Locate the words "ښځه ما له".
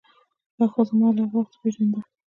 0.73-1.21